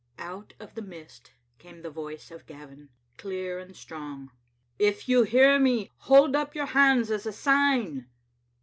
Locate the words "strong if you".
3.75-5.21